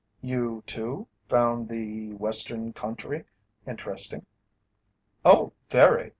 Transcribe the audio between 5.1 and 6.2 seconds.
"Oh, very!